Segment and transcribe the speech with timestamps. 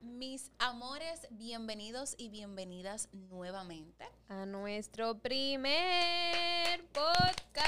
[0.00, 7.62] Mis amores, bienvenidos y bienvenidas nuevamente a nuestro primer podcast.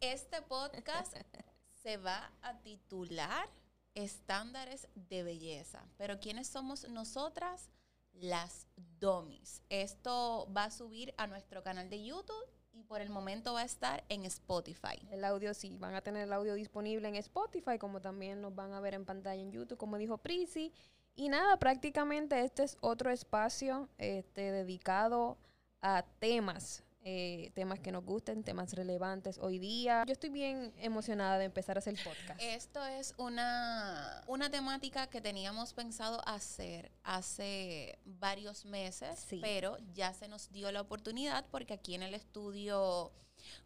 [0.00, 1.18] Este podcast
[1.82, 3.46] se va a titular
[3.94, 5.86] Estándares de Belleza.
[5.98, 7.68] Pero ¿quiénes somos nosotras?
[8.12, 8.66] Las
[8.98, 9.62] Domis.
[9.68, 13.64] Esto va a subir a nuestro canal de YouTube y por el momento va a
[13.64, 15.06] estar en Spotify.
[15.10, 18.72] El audio sí, van a tener el audio disponible en Spotify, como también nos van
[18.72, 20.72] a ver en pantalla en YouTube, como dijo Prisi.
[21.14, 25.36] Y nada, prácticamente este es otro espacio este, dedicado
[25.82, 30.04] a temas eh, temas que nos gusten, temas relevantes hoy día.
[30.06, 32.40] Yo estoy bien emocionada de empezar a hacer podcast.
[32.40, 40.28] Esto es una, una temática que teníamos pensado hacer hace varios meses, pero ya se
[40.28, 43.12] nos dio la oportunidad porque aquí en el estudio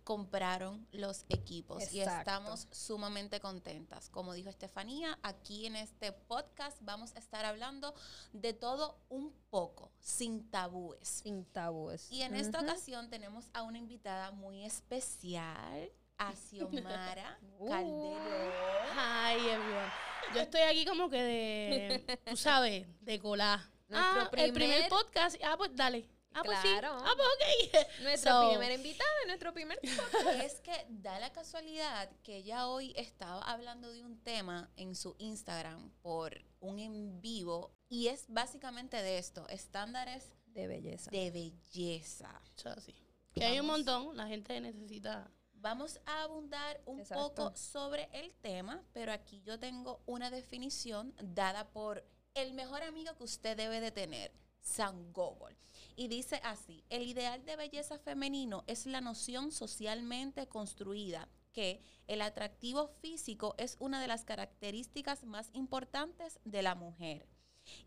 [0.04, 4.08] compraron los equipos y estamos sumamente contentas.
[4.08, 7.94] Como dijo Estefanía, aquí en este podcast vamos a estar hablando
[8.32, 11.08] de todo un poco, sin tabúes.
[11.08, 12.10] Sin tabúes.
[12.10, 15.90] Y en esta ocasión tenemos a una invitada muy especial.
[16.18, 17.68] A Xiomara uh.
[17.68, 18.52] Calderón.
[18.94, 19.92] Hi, everyone.
[20.34, 23.60] Yo estoy aquí como que de, tú sabes, de colar.
[23.92, 25.36] Ah, el primer podcast.
[25.44, 26.08] Ah, pues dale.
[26.36, 26.98] Ah, pues claro.
[27.00, 27.88] Ah, pues ok.
[28.02, 29.78] Nuestra primera invitada, nuestro primer
[30.44, 35.16] Es que da la casualidad que ella hoy estaba hablando de un tema en su
[35.18, 41.10] Instagram por un en vivo y es básicamente de esto, estándares de belleza.
[41.10, 42.42] De belleza.
[42.84, 42.94] sí.
[43.34, 48.84] Que hay un montón, la gente necesita Vamos a abundar un poco sobre el tema,
[48.92, 53.90] pero aquí yo tengo una definición dada por el mejor amigo que usted debe de
[53.90, 55.56] tener, San Gogol.
[55.96, 62.20] Y dice así, el ideal de belleza femenino es la noción socialmente construida que el
[62.20, 67.26] atractivo físico es una de las características más importantes de la mujer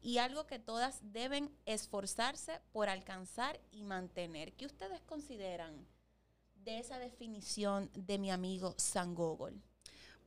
[0.02, 4.53] y algo que todas deben esforzarse por alcanzar y mantener.
[4.53, 5.88] ¿Qué ustedes consideran
[6.56, 9.62] de esa definición de mi amigo San Gogol?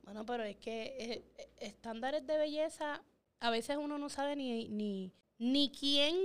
[0.03, 3.03] Bueno, pero es que eh, estándares de belleza,
[3.41, 6.15] a veces uno no sabe ni, ni, ni quién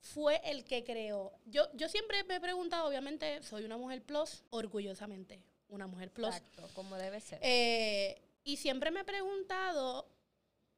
[0.00, 1.32] fue el que creó.
[1.46, 6.28] Yo, yo siempre me he preguntado, obviamente, soy una mujer plus, orgullosamente, una mujer plus.
[6.28, 7.40] Exacto, como debe ser.
[7.42, 10.08] Eh, y siempre me he preguntado,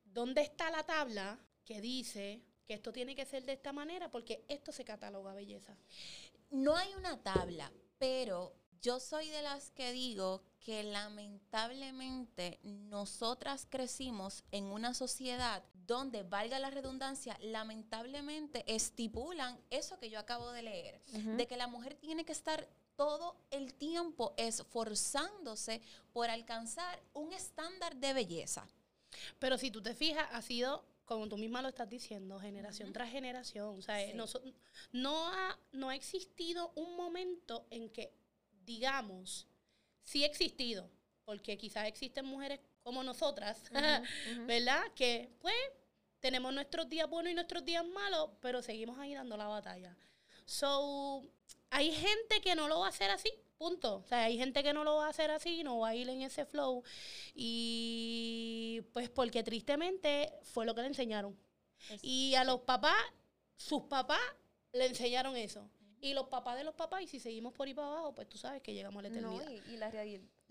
[0.05, 4.11] ¿dónde está la tabla que dice que esto tiene que ser de esta manera?
[4.11, 5.77] Porque esto se cataloga belleza.
[6.51, 14.45] No hay una tabla, pero yo soy de las que digo que lamentablemente nosotras crecimos
[14.51, 21.01] en una sociedad donde, valga la redundancia, lamentablemente estipulan eso que yo acabo de leer,
[21.37, 25.81] de que la mujer tiene que estar todo el tiempo esforzándose
[26.13, 28.67] por alcanzar un estándar de belleza.
[29.39, 33.11] Pero si tú te fijas, ha sido como tú misma lo estás diciendo, generación tras
[33.11, 33.77] generación.
[33.77, 34.27] O sea, no,
[34.93, 38.13] no, ha, no ha existido un momento en que
[38.71, 39.49] digamos,
[40.05, 40.89] sí existido,
[41.25, 43.63] porque quizás existen mujeres como nosotras,
[44.49, 44.83] ¿verdad?
[44.97, 45.55] Que pues
[46.19, 49.97] tenemos nuestros días buenos y nuestros días malos, pero seguimos ahí dando la batalla.
[50.45, 51.23] So,
[51.71, 53.99] hay gente que no lo va a hacer así, punto.
[53.99, 56.09] O sea, hay gente que no lo va a hacer así, no va a ir
[56.09, 56.83] en ese flow.
[57.33, 61.39] Y pues porque tristemente fue lo que le enseñaron.
[62.03, 63.01] y a los papás,
[63.57, 64.21] sus papás
[64.73, 67.89] le enseñaron eso y los papás de los papás, y si seguimos por ahí para
[67.89, 69.51] abajo, pues tú sabes que llegamos a la eternidad.
[69.51, 69.93] y, la,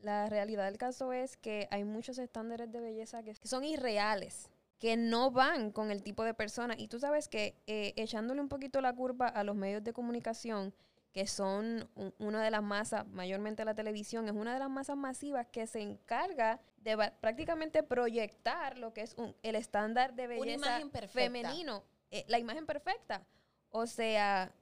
[0.02, 4.96] la, realidad del caso es que hay muchos estándares de belleza que, son irreales, que
[4.96, 6.76] no van con el tipo de persona.
[6.78, 10.74] Y tú sabes que eh, echándole un poquito la curva a los medios de comunicación,
[11.12, 11.90] que son
[12.20, 15.82] una de las masas, mayormente la televisión, es una de las masas masivas que se
[15.82, 22.38] encarga de prácticamente proyectar lo que es un, el estándar de belleza femenino, eh, la
[22.38, 23.26] imagen perfecta.
[23.72, 24.54] O sea,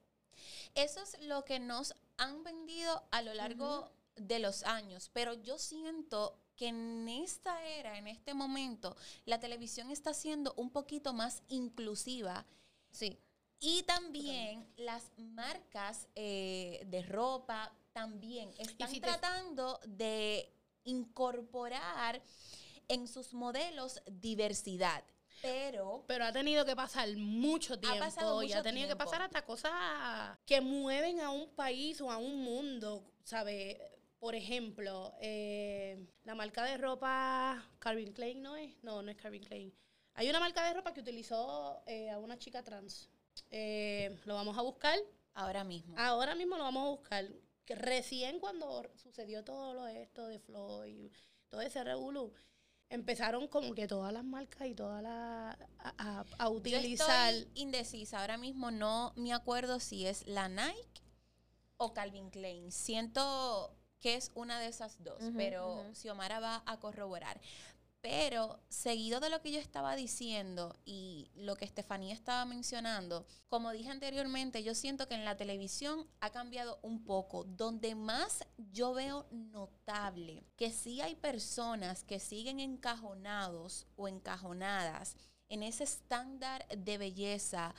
[0.75, 5.57] eso es lo que nos han vendido a lo largo de los años, pero yo
[5.57, 11.43] siento que en esta era, en este momento, la televisión está siendo un poquito más
[11.49, 12.45] inclusiva.
[12.91, 13.19] Sí.
[13.59, 20.51] Y también las marcas eh, de ropa también están tratando de
[20.83, 22.21] incorporar
[22.87, 25.03] en sus modelos diversidad.
[25.41, 29.43] Pero, pero ha tenido que pasar mucho tiempo ha y ha tenido que pasar hasta
[29.43, 29.71] cosas
[30.45, 33.77] que mueven a un país o a un mundo, ¿sabes?
[34.19, 38.75] Por ejemplo, eh, la marca de ropa Calvin Klein, ¿no es?
[38.83, 39.73] No, no es Calvin Klein.
[40.15, 43.09] Hay una marca de ropa que utilizó eh, a una chica trans.
[43.51, 44.97] Eh, lo vamos a buscar.
[45.35, 45.95] Ahora mismo.
[45.99, 47.27] Ahora mismo lo vamos a buscar.
[47.67, 51.11] Recién cuando sucedió todo lo esto de Floyd,
[51.49, 52.33] todo ese revolú,
[52.89, 55.57] empezaron como que todas las marcas y todas las
[55.97, 57.33] a, utilizar.
[57.33, 58.21] Yo estoy indecisa.
[58.21, 61.01] Ahora mismo no me acuerdo si es la Nike
[61.77, 62.71] o Calvin Klein.
[62.71, 67.39] Siento que es una de esas dos, pero Xiomara va a corroborar.
[68.01, 73.71] Pero seguido de lo que yo estaba diciendo y lo que Estefanía estaba mencionando, como
[73.71, 77.43] dije anteriormente, yo siento que en la televisión ha cambiado un poco.
[77.43, 85.15] Donde más yo veo notable que sí hay personas que siguen encajonados o encajonadas
[85.49, 87.73] en ese estándar de belleza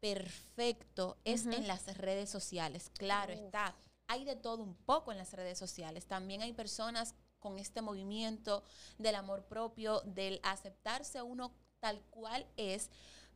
[0.00, 2.90] perfecto es en las redes sociales.
[2.98, 3.74] Claro está
[4.12, 6.06] hay de todo un poco en las redes sociales.
[6.06, 8.62] También hay personas con este movimiento
[8.96, 12.88] del amor propio, del aceptarse uno tal cual es,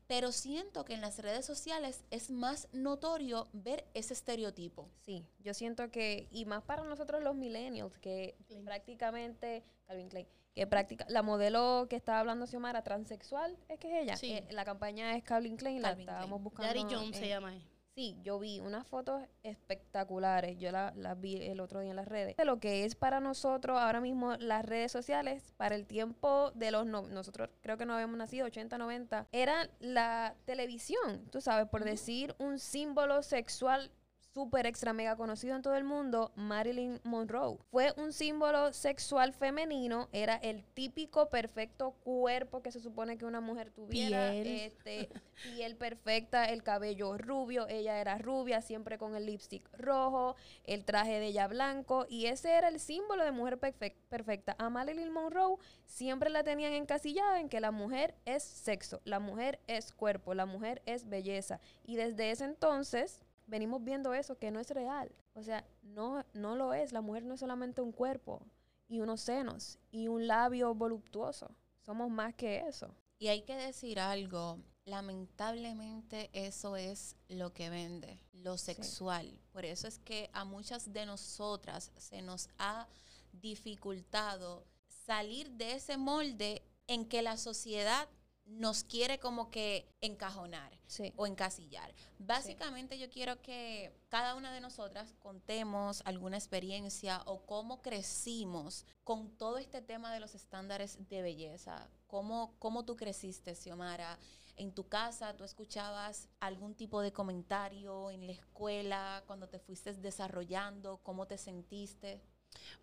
[0.07, 4.89] pero siento que en las redes sociales es más notorio ver ese estereotipo.
[5.01, 10.67] Sí, yo siento que, y más para nosotros los millennials, que prácticamente, Calvin Klein, que
[10.67, 14.17] práctica, la modelo que estaba hablando Xiomara, transexual, es que es ella.
[14.17, 14.33] Sí.
[14.33, 16.73] Eh, la campaña es Calvin Klein, la estábamos buscando.
[16.73, 17.53] Yari Jones se llama.
[17.97, 22.07] Sí, yo vi unas fotos espectaculares, yo las la vi el otro día en las
[22.07, 26.51] redes, de lo que es para nosotros ahora mismo las redes sociales, para el tiempo
[26.51, 31.41] de los, no, nosotros creo que no habíamos nacido, 80, 90, era la televisión, tú
[31.41, 33.91] sabes, por decir un símbolo sexual
[34.37, 37.57] súper extra mega conocido en todo el mundo, Marilyn Monroe.
[37.71, 43.41] Fue un símbolo sexual femenino, era el típico perfecto cuerpo que se supone que una
[43.41, 45.09] mujer tuviera, piel, este,
[45.43, 51.19] piel perfecta, el cabello rubio, ella era rubia, siempre con el lipstick rojo, el traje
[51.19, 54.55] de ella blanco, y ese era el símbolo de mujer perfecta.
[54.59, 55.57] A Marilyn Monroe
[55.87, 60.45] siempre la tenían encasillada en que la mujer es sexo, la mujer es cuerpo, la
[60.45, 65.11] mujer es belleza, y desde ese entonces venimos viendo eso que no es real.
[65.35, 66.93] O sea, no, no lo es.
[66.93, 68.43] La mujer no es solamente un cuerpo
[68.89, 71.55] y unos senos y un labio voluptuoso.
[71.81, 72.95] Somos más que eso.
[73.19, 79.41] Y hay que decir algo, lamentablemente eso es lo que vende, lo sexual.
[79.53, 82.87] Por eso es que a muchas de nosotras se nos ha
[83.33, 88.09] dificultado salir de ese molde en que la sociedad
[88.47, 90.73] nos quiere como que encajonar
[91.17, 91.93] o encasillar.
[92.19, 99.31] Básicamente yo quiero que cada una de nosotras contemos alguna experiencia o cómo crecimos con
[99.37, 101.91] todo este tema de los estándares de belleza.
[102.07, 104.19] ¿Cómo, cómo tú creciste, Xiomara?
[104.57, 109.93] ¿En tu casa tú escuchabas algún tipo de comentario en la escuela cuando te fuiste
[109.95, 110.99] desarrollando?
[111.03, 112.23] ¿Cómo te sentiste?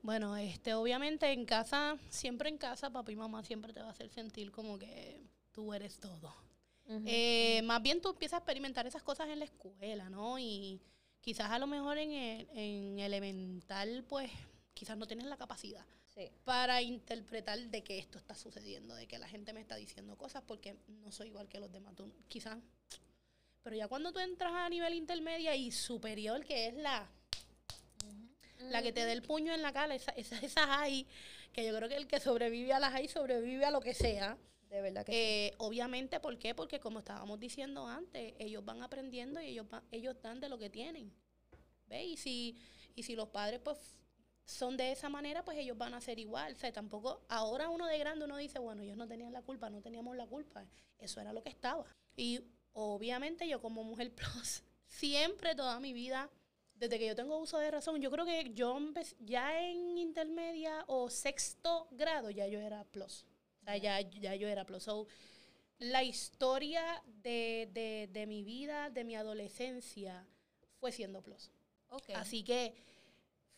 [0.01, 3.92] Bueno, este, obviamente en casa, siempre en casa, papá y mamá siempre te va a
[3.92, 5.24] hacer sentir como que
[5.54, 6.36] tú eres todo.
[7.06, 10.38] Eh, más bien tú empiezas a experimentar esas cosas en la escuela, ¿no?
[10.38, 10.82] Y
[11.22, 14.30] quizás a lo mejor en, en elemental, pues
[14.74, 15.86] quizás no tienes la capacidad
[16.44, 20.44] para interpretar de que esto está sucediendo, de que la gente me está diciendo cosas
[20.46, 21.96] porque no soy igual que los demás.
[21.96, 22.58] Tú, quizás.
[23.64, 27.10] Pero ya cuando tú entras a nivel intermedia y superior, que es la,
[28.60, 31.08] la que te dé el puño en la cara, esa, esa, esa high,
[31.52, 34.38] que yo creo que el que sobrevive a la high sobrevive a lo que sea.
[34.74, 36.56] De verdad que eh, Obviamente, ¿por qué?
[36.56, 40.72] Porque como estábamos diciendo antes, ellos van aprendiendo y ellos, ellos dan de lo que
[40.72, 41.14] tienen.
[41.86, 42.03] ¿Ve?
[42.03, 42.58] Y si,
[42.96, 43.77] y si los padres pues
[44.46, 46.53] son de esa manera, pues ellos van a ser igual.
[46.53, 49.70] O sea, tampoco, ahora uno de grande uno dice, bueno, ellos no tenían la culpa,
[49.70, 50.65] no teníamos la culpa.
[50.98, 51.86] Eso era lo que estaba.
[52.18, 56.32] Y obviamente yo como mujer plus, siempre toda mi vida,
[56.74, 58.80] desde que yo tengo uso de razón, yo creo que yo
[59.20, 63.27] ya en intermedia o sexto grado ya yo era plus
[63.82, 64.89] ya, ya yo era plus.
[65.79, 70.25] la historia de, mi vida, de mi adolescencia,
[70.79, 71.51] fue siendo plus.
[72.15, 72.74] Así que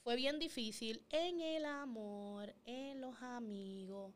[0.03, 4.13] fue bien difícil en el amor, en los amigos,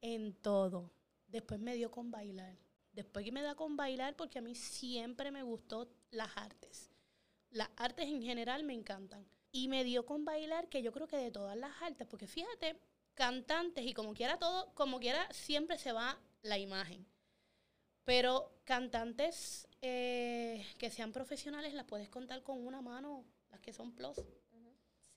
[0.00, 0.90] en todo.
[1.28, 2.58] Después me dio con bailar.
[2.92, 6.90] Después que me da con bailar, porque a mí siempre me gustó las artes.
[7.50, 9.26] Las artes en general me encantan.
[9.50, 12.78] Y me dio con bailar, que yo creo que de todas las artes, porque fíjate,
[13.14, 17.06] cantantes y como quiera todo, como quiera siempre se va la imagen.
[18.04, 23.94] Pero cantantes eh, que sean profesionales las puedes contar con una mano, las que son
[23.94, 24.16] plus.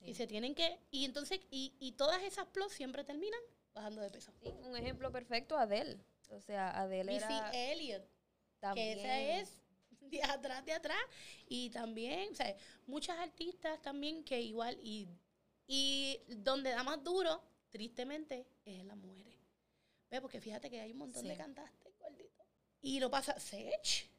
[0.00, 3.40] Y se tienen que, y entonces, y, y, todas esas plus siempre terminan
[3.74, 4.32] bajando de peso.
[4.62, 5.98] un ejemplo perfecto, Adele.
[6.30, 7.50] O sea, Adele era...
[7.50, 8.08] Elliot.
[8.74, 9.62] Que esa es
[10.00, 10.98] de atrás, de atrás.
[11.48, 12.54] Y también, o sea,
[12.86, 15.08] muchas artistas también que igual, y,
[15.66, 17.42] y donde da más duro
[17.76, 19.38] tristemente, es en las mujeres.
[20.10, 20.20] ¿Ve?
[20.20, 22.46] Porque fíjate que hay un montón de cantantes gorditos.
[22.80, 24.10] Y no pasa, Sech.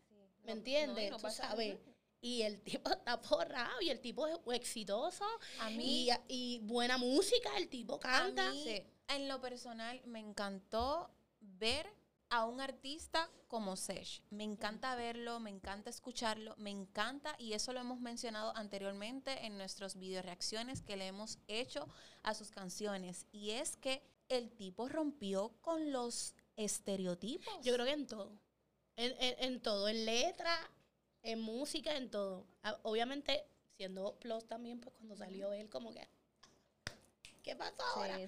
[0.43, 1.11] ¿Me entiendes?
[1.17, 1.77] Tú sabes.
[2.21, 5.25] Y el tipo está forrado y el tipo es exitoso.
[5.59, 6.09] A mí.
[6.27, 8.53] Y, buena música, el tipo canta.
[9.09, 11.09] En lo personal, me encantó
[11.39, 11.89] ver
[12.29, 14.21] a un artista como Sesh.
[14.29, 19.57] Me encanta verlo, me encanta escucharlo, me encanta, y eso lo hemos mencionado anteriormente en
[19.57, 21.87] nuestros video reacciones que le hemos hecho
[22.23, 23.25] a sus canciones.
[23.31, 27.53] Y es que el tipo rompió con los estereotipos.
[27.63, 28.37] Yo creo que en todo.
[28.95, 30.57] En, en todo, en letra,
[31.21, 32.47] en música, en todo.
[32.63, 36.07] Ah, obviamente, siendo Plus también, pues cuando salió él, como que.
[37.47, 38.19] ¿Qué pasó ahora?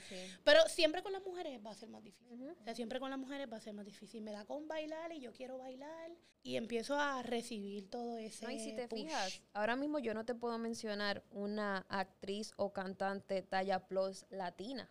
[0.43, 2.49] Pero siempre con las mujeres va a ser más difícil.
[2.49, 4.21] O sea, siempre con las mujeres va a ser más difícil.
[4.21, 6.11] Me da con bailar y yo quiero bailar.
[6.41, 8.45] Y empiezo a recibir todo ese.
[8.45, 12.71] No, y si te fijas, ahora mismo yo no te puedo mencionar una actriz o
[12.71, 14.89] cantante talla plus latina.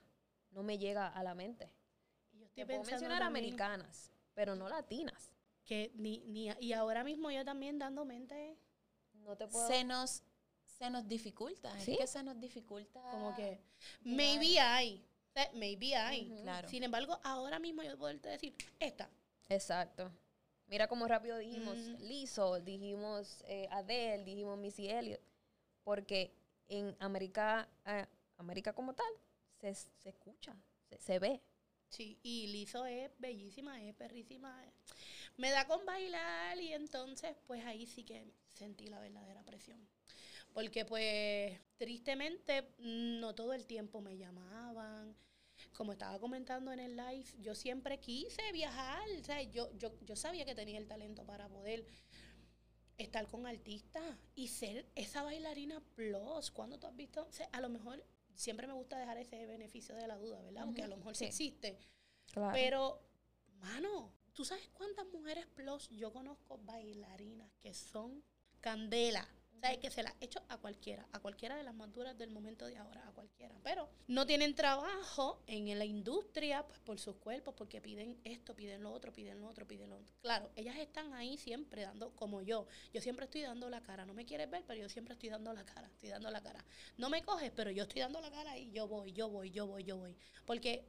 [0.51, 1.75] No me llega a la mente.
[2.55, 5.33] te puedo mencionar americanas, pero no latinas
[5.69, 8.57] que ni, ni, y ahora mismo yo también dando mente,
[9.13, 9.69] no te puedo...
[9.69, 10.23] Se nos,
[10.79, 11.93] se nos dificulta, ¿Sí?
[11.93, 13.01] es que se nos dificulta.
[13.11, 13.61] Como que,
[14.03, 15.05] maybe hay,
[15.55, 16.29] maybe hay.
[16.43, 16.69] claro.
[16.69, 19.11] Sin embargo, ahora mismo yo puedo decir, esta.
[19.49, 20.11] Exacto.
[20.67, 25.21] Mira cómo rápido dijimos Lizzo, dijimos eh, Adele, dijimos Missy Elliott.
[25.83, 26.35] Porque
[26.69, 28.07] en América, eh,
[28.37, 29.11] América como tal,
[29.59, 30.55] se, se escucha,
[30.91, 31.41] se, se, ve.
[31.89, 34.63] Sí, y Lizzo es bellísima, es perrísima
[35.39, 39.81] me da con bailar y entonces pues ahí sí que sentí la verdadera presión.
[40.53, 45.17] Porque pues tristemente no todo el tiempo me llamaban.
[45.73, 49.03] Como estaba comentando en el live, yo siempre quise viajar.
[49.21, 51.87] O sea, yo, yo, yo sabía que tenía el talento para poder
[52.97, 54.03] estar con artistas
[54.35, 56.51] y ser esa bailarina plus.
[56.51, 59.95] Cuando tú has visto, o sea, a lo mejor siempre me gusta dejar ese beneficio
[59.95, 60.65] de la duda, ¿verdad?
[60.65, 61.79] Aunque a lo mejor sí, existe.
[62.53, 63.01] Pero,
[63.61, 68.23] mano, ¿Tú sabes cuántas mujeres plus yo conozco bailarinas que son
[68.61, 69.29] candela?
[69.59, 72.65] O sea, que se las hecho a cualquiera, a cualquiera de las maduras del momento
[72.67, 73.57] de ahora, a cualquiera.
[73.65, 78.85] Pero no tienen trabajo en la industria pues, por sus cuerpos, porque piden esto, piden
[78.85, 80.15] lo otro, piden lo otro, piden lo otro.
[80.21, 82.69] Claro, ellas están ahí siempre dando, como yo.
[82.93, 84.07] Yo siempre estoy dando la cara.
[84.07, 86.65] No me quieres ver, pero yo siempre estoy dando la cara, estoy dando la cara.
[86.97, 89.67] No me coges, pero yo estoy dando la cara y yo voy, yo voy, yo
[89.67, 90.17] voy, yo voy.
[90.47, 90.89] Porque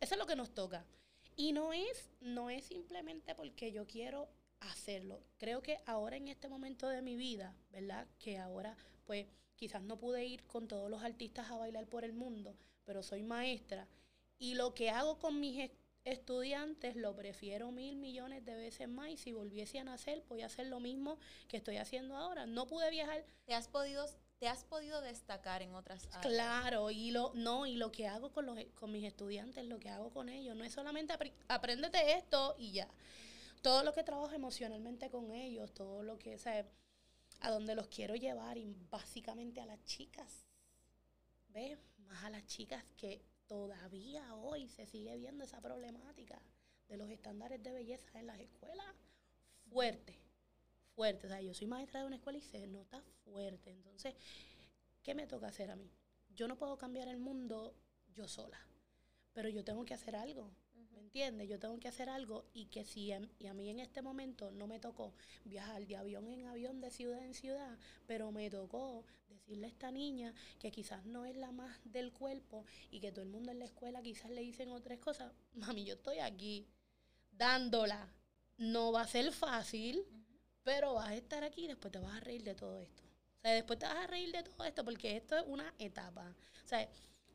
[0.00, 0.86] eso es lo que nos toca.
[1.34, 4.28] Y no es, no es simplemente porque yo quiero
[4.70, 5.22] hacerlo.
[5.38, 8.06] Creo que ahora en este momento de mi vida, ¿verdad?
[8.18, 12.12] Que ahora pues quizás no pude ir con todos los artistas a bailar por el
[12.12, 13.86] mundo, pero soy maestra.
[14.38, 15.70] Y lo que hago con mis
[16.04, 20.46] estudiantes lo prefiero mil millones de veces más y si volviese a nacer voy a
[20.46, 21.18] hacer lo mismo
[21.48, 22.46] que estoy haciendo ahora.
[22.46, 23.24] No pude viajar.
[23.46, 24.06] ¿Te has podido
[24.38, 26.26] te has podido destacar en otras áreas.
[26.26, 29.88] Claro, y lo, no, y lo que hago con, los, con mis estudiantes, lo que
[29.88, 31.14] hago con ellos, no es solamente
[31.48, 32.88] apréndete esto y ya.
[33.64, 36.38] Todo lo que trabajo emocionalmente con ellos, todo lo que, o
[37.40, 40.46] a donde los quiero llevar y básicamente a las chicas,
[41.48, 41.78] ¿ves?
[41.96, 46.42] Más a las chicas que todavía hoy se sigue viendo esa problemática
[46.88, 48.94] de los estándares de belleza en las escuelas
[49.70, 50.20] fuerte
[50.94, 51.26] fuerte.
[51.26, 53.70] O sea, yo soy maestra de una escuela y se nota fuerte.
[53.70, 54.14] Entonces,
[55.02, 55.90] ¿qué me toca hacer a mí?
[56.34, 57.74] Yo no puedo cambiar el mundo
[58.14, 58.58] yo sola,
[59.32, 60.50] pero yo tengo que hacer algo.
[61.14, 61.48] ¿Me entiendes?
[61.48, 64.50] Yo tengo que hacer algo y que si a, y a mí en este momento
[64.50, 69.04] no me tocó viajar de avión en avión, de ciudad en ciudad, pero me tocó
[69.28, 73.22] decirle a esta niña que quizás no es la más del cuerpo y que todo
[73.22, 76.66] el mundo en la escuela quizás le dicen otras cosas, mami, yo estoy aquí
[77.30, 78.12] dándola.
[78.56, 80.04] No va a ser fácil,
[80.64, 83.04] pero vas a estar aquí y después te vas a reír de todo esto.
[83.38, 86.34] O sea, después te vas a reír de todo esto porque esto es una etapa.
[86.64, 86.88] O sea,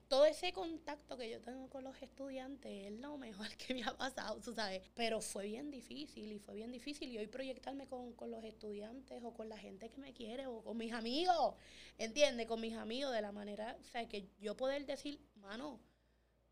[0.10, 3.96] todo ese contacto que yo tengo con los estudiantes es lo mejor que me ha
[3.96, 4.82] pasado, tú sabes.
[4.96, 7.10] Pero fue bien difícil y fue bien difícil.
[7.10, 10.64] Y hoy proyectarme con, con los estudiantes o con la gente que me quiere o
[10.64, 11.56] con mis amigos,
[11.98, 12.48] ¿entiendes?
[12.48, 15.80] Con mis amigos de la manera, o sea, que yo poder decir, mano,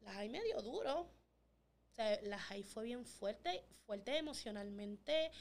[0.02, 1.02] las hay medio duro.
[1.02, 5.32] O sea, las hay fue bien fuerte, fuerte emocionalmente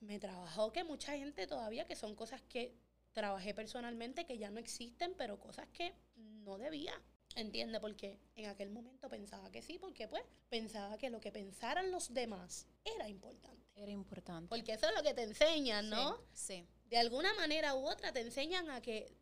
[0.00, 2.74] me trabajó que mucha gente todavía, que son cosas que
[3.12, 6.92] trabajé personalmente, que ya no existen, pero cosas que no debía.
[7.36, 7.78] ¿Entiende?
[7.80, 12.14] Porque en aquel momento pensaba que sí, porque pues pensaba que lo que pensaran los
[12.14, 13.62] demás era importante.
[13.74, 14.48] Era importante.
[14.48, 16.18] Porque eso es lo que te enseñan, ¿no?
[16.32, 16.66] Sí.
[16.86, 19.12] De alguna manera u otra te enseñan a que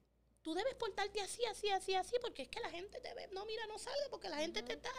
[0.43, 3.45] tú debes portarte así, así, así, así, porque es que la gente te ve, no,
[3.47, 4.91] mira, no salga, porque la gente te está...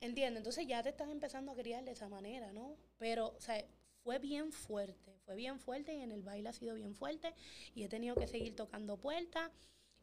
[0.00, 0.40] ¿Entiendes?
[0.40, 2.76] Entonces ya te estás empezando a criar de esa manera, ¿no?
[2.98, 3.64] Pero, o sea,
[4.02, 7.32] fue bien fuerte, fue bien fuerte y en el baile ha sido bien fuerte
[7.74, 9.50] y he tenido que seguir tocando puertas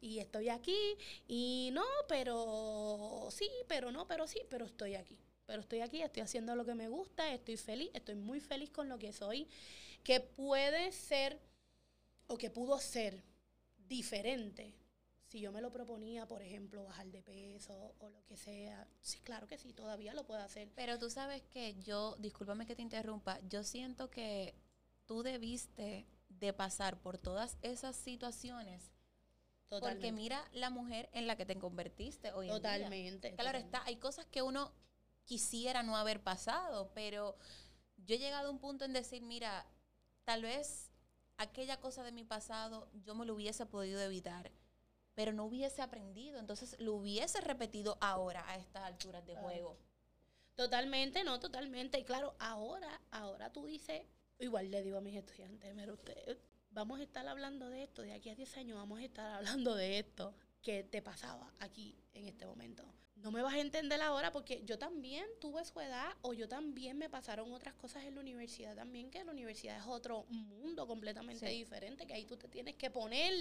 [0.00, 0.78] y estoy aquí
[1.28, 5.18] y no, pero sí, pero no, pero sí, pero estoy aquí.
[5.46, 8.88] Pero estoy aquí, estoy haciendo lo que me gusta, estoy feliz, estoy muy feliz con
[8.88, 9.48] lo que soy.
[10.04, 11.38] que puede ser
[12.26, 13.22] o que pudo ser
[13.88, 14.74] diferente
[15.30, 19.20] si yo me lo proponía, por ejemplo, bajar de peso o lo que sea, sí,
[19.20, 20.68] claro que sí, todavía lo puedo hacer.
[20.74, 24.56] Pero tú sabes que yo, discúlpame que te interrumpa, yo siento que
[25.06, 28.90] tú debiste de pasar por todas esas situaciones.
[29.70, 30.08] Totalmente.
[30.08, 33.42] Porque mira la mujer en la que te convertiste hoy totalmente, en día.
[33.42, 34.74] Claro está, hay cosas que uno
[35.24, 37.38] quisiera no haber pasado, pero
[37.96, 39.66] yo he llegado a un punto en decir, mira,
[40.24, 40.90] tal vez
[41.38, 44.52] aquella cosa de mi pasado yo me lo hubiese podido evitar
[45.20, 49.78] pero no hubiese aprendido, entonces lo hubiese repetido ahora a estas alturas de juego.
[50.54, 51.98] Totalmente, no, totalmente.
[51.98, 54.02] Y claro, ahora, ahora tú dices,
[54.38, 56.38] igual le digo a mis estudiantes, mira usted,
[56.70, 59.74] vamos a estar hablando de esto, de aquí a 10 años vamos a estar hablando
[59.74, 62.84] de esto que te pasaba aquí en este momento.
[63.16, 66.96] No me vas a entender ahora porque yo también tuve su edad o yo también
[66.96, 71.46] me pasaron otras cosas en la universidad también, que la universidad es otro mundo completamente
[71.46, 73.34] diferente, que ahí tú te tienes que poner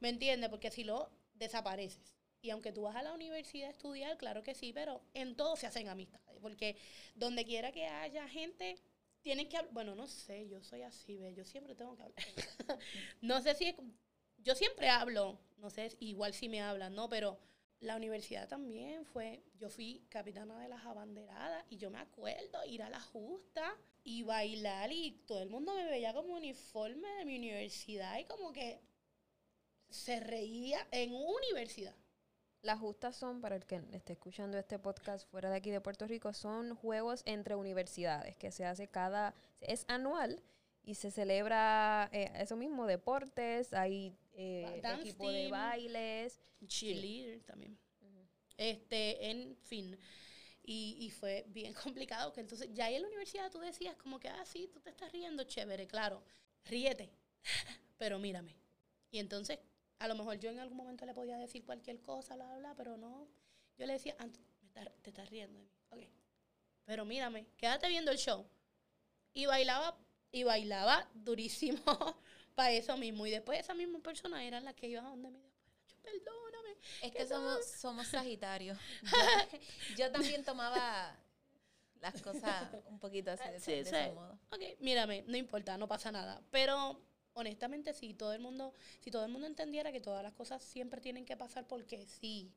[0.00, 0.48] ¿Me entiendes?
[0.50, 2.14] Porque si lo desapareces.
[2.40, 5.56] Y aunque tú vas a la universidad a estudiar, claro que sí, pero en todo
[5.56, 6.38] se hacen amistades.
[6.40, 6.76] Porque
[7.16, 8.76] donde quiera que haya gente,
[9.22, 9.74] tienen que hablar.
[9.74, 11.34] Bueno, no sé, yo soy así, ¿ve?
[11.34, 12.18] yo siempre tengo que hablar.
[13.20, 13.74] no sé si
[14.38, 17.08] Yo siempre hablo, no sé, igual si me hablan, ¿no?
[17.08, 17.38] Pero
[17.80, 19.42] la universidad también fue.
[19.58, 24.22] Yo fui capitana de las abanderadas y yo me acuerdo ir a la justa y
[24.22, 28.80] bailar y todo el mundo me veía como uniforme de mi universidad y como que
[29.90, 31.94] se reía en universidad.
[32.62, 36.06] Las justas son, para el que esté escuchando este podcast fuera de aquí de Puerto
[36.06, 40.42] Rico, son juegos entre universidades que se hace cada, es anual
[40.82, 46.40] y se celebra eh, eso mismo, deportes, hay eh, equipo de bailes.
[46.66, 47.78] Cheerleader también.
[48.56, 49.96] Este, en fin.
[50.64, 54.18] Y, y, fue bien complicado que entonces ya ahí en la universidad tú decías como
[54.18, 56.22] que, ah, sí, tú te estás riendo, chévere, claro,
[56.64, 57.10] ríete,
[57.98, 58.56] pero mírame.
[59.10, 59.60] Y entonces
[59.98, 62.74] a lo mejor yo en algún momento le podía decir cualquier cosa, bla, bla, bla,
[62.74, 63.28] pero no.
[63.76, 64.16] Yo le decía,
[65.02, 65.58] te estás riendo
[65.90, 66.08] de mí.
[66.08, 66.12] Ok.
[66.84, 68.46] Pero mírame, quédate viendo el show.
[69.34, 69.96] Y bailaba,
[70.32, 71.82] y bailaba durísimo
[72.54, 73.26] para eso mismo.
[73.26, 75.48] Y después esa misma persona era la que iba a donde me
[76.02, 76.76] perdóname.
[77.02, 78.78] Es que somos, somos Sagitarios.
[79.98, 81.16] Yo, también tomaba
[82.00, 84.38] las cosas un poquito así de, ese modo.
[84.50, 86.40] Ok, mírame, no importa, no pasa nada.
[86.50, 87.00] Pero
[87.34, 91.00] honestamente, si todo el mundo, si todo el mundo entendiera que todas las cosas siempre
[91.00, 92.52] tienen que pasar porque sí,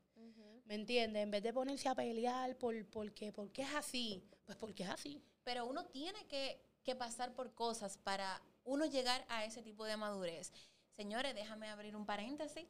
[0.66, 1.24] ¿me entiendes?
[1.24, 5.22] En vez de ponerse a pelear por porque, porque es así, pues porque es así.
[5.44, 9.98] Pero uno tiene que, que pasar por cosas para uno llegar a ese tipo de
[9.98, 10.52] madurez.
[10.92, 12.68] Señores, déjame abrir un paréntesis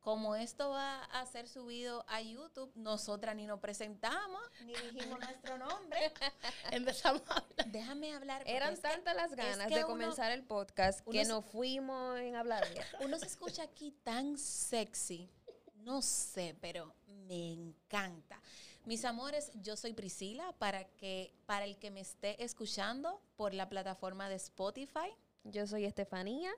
[0.00, 5.58] como esto va a ser subido a YouTube, nosotras ni nos presentamos, ni dijimos nuestro
[5.58, 6.12] nombre.
[6.70, 7.72] Empezamos a hablar.
[7.72, 8.42] Déjame hablar.
[8.46, 12.64] Eran tantas las ganas de comenzar el podcast que nos fuimos en hablar.
[13.04, 15.28] Uno se escucha aquí tan sexy.
[15.76, 18.40] No sé, pero me encanta.
[18.84, 23.68] Mis amores, yo soy Priscila para que para el que me esté escuchando por la
[23.68, 25.10] plataforma de Spotify.
[25.42, 26.52] Yo soy Estefanía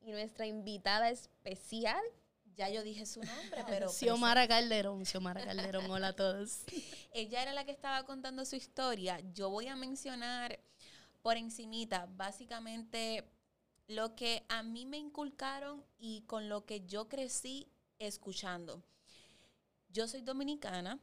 [0.00, 2.02] y nuestra invitada especial
[2.56, 3.88] ya yo dije su nombre, pero...
[3.88, 6.64] Xiomara Calderón, Xiomara Calderón, hola a todos.
[7.12, 9.20] Ella era la que estaba contando su historia.
[9.32, 10.58] Yo voy a mencionar
[11.22, 13.24] por encimita, básicamente,
[13.88, 18.82] lo que a mí me inculcaron y con lo que yo crecí escuchando.
[19.88, 20.98] Yo soy dominicana,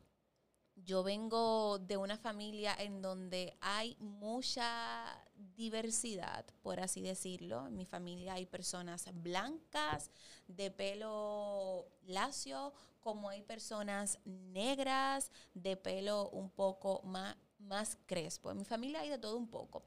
[0.75, 7.67] yo vengo de una familia en donde hay mucha diversidad, por así decirlo.
[7.67, 10.09] En mi familia hay personas blancas,
[10.47, 18.51] de pelo lacio, como hay personas negras, de pelo un poco más, más crespo.
[18.51, 19.83] En mi familia hay de todo un poco.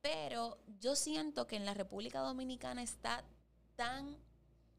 [0.00, 3.24] Pero yo siento que en la República Dominicana está
[3.76, 4.16] tan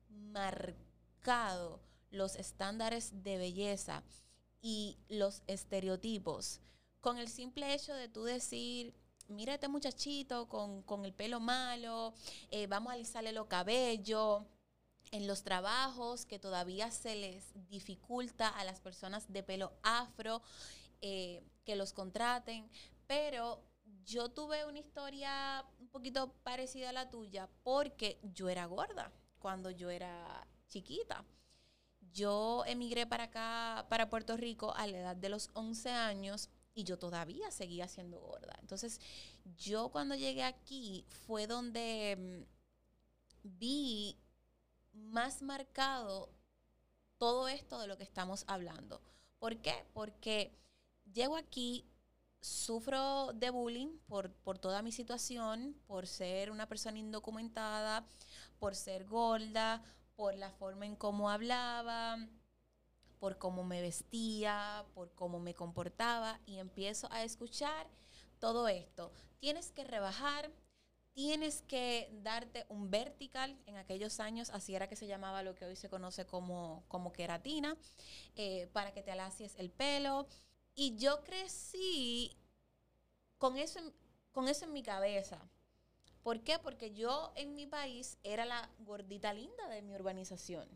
[0.09, 1.79] marcado
[2.11, 4.03] los estándares de belleza
[4.63, 6.61] y los estereotipos.
[7.01, 8.95] Con el simple hecho de tú decir,
[9.27, 12.15] mira este muchachito con, el pelo malo,
[12.49, 14.43] eh, vamos a alisarle los cabellos,
[15.11, 20.41] en los trabajos que todavía se les dificulta a las personas de pelo afro
[21.01, 22.67] eh, que los contraten,
[23.05, 23.61] pero
[24.05, 29.69] yo tuve una historia un poquito parecida a la tuya porque yo era gorda cuando
[29.69, 31.23] yo era chiquita.
[32.13, 36.83] Yo emigré para acá, para Puerto Rico, a la edad de los 11 años y
[36.83, 38.55] yo todavía seguía siendo gorda.
[38.61, 38.99] Entonces,
[39.57, 44.17] yo cuando llegué aquí fue donde mm, vi
[44.93, 46.29] más marcado
[47.17, 49.01] todo esto de lo que estamos hablando.
[49.39, 49.85] ¿Por qué?
[49.93, 50.51] Porque
[51.11, 51.85] llego aquí,
[52.41, 58.05] sufro de bullying por, por toda mi situación, por ser una persona indocumentada,
[58.59, 59.83] por ser gorda,
[60.15, 62.17] por la forma en cómo hablaba,
[63.19, 67.87] por cómo me vestía, por cómo me comportaba y empiezo a escuchar
[68.39, 69.11] todo esto.
[69.39, 70.51] Tienes que rebajar,
[71.13, 73.57] tienes que darte un vertical.
[73.65, 77.13] En aquellos años así era que se llamaba lo que hoy se conoce como, como
[77.13, 77.77] queratina,
[78.35, 80.27] eh, para que te alacies el pelo.
[80.75, 82.35] Y yo crecí
[83.37, 83.79] con eso,
[84.31, 85.39] con eso en mi cabeza.
[86.23, 86.57] ¿Por qué?
[86.57, 90.67] Porque yo en mi país era la gordita linda de mi urbanización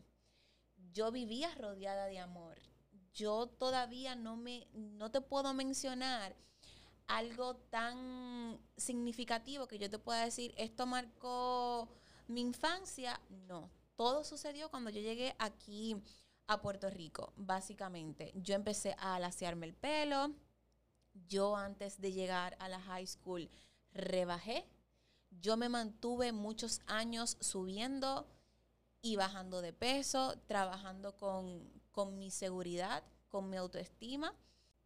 [0.92, 2.58] yo vivía rodeada de amor.
[3.14, 6.36] Yo todavía no me, no te puedo mencionar
[7.06, 11.88] algo tan significativo que yo te pueda decir, esto marcó
[12.26, 13.20] mi infancia.
[13.46, 15.96] No, todo sucedió cuando yo llegué aquí
[16.46, 18.32] a Puerto Rico, básicamente.
[18.34, 20.32] Yo empecé a alaciarme el pelo.
[21.28, 23.48] Yo antes de llegar a la high school
[23.92, 24.64] rebajé.
[25.40, 28.26] Yo me mantuve muchos años subiendo
[29.00, 34.34] y bajando de peso, trabajando con, mi seguridad, con mi autoestima.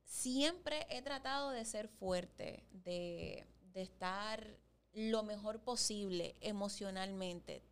[0.04, 4.58] Siempre he tratado de ser fuerte, de, de estar
[4.92, 7.62] lo mejor posible emocionalmente.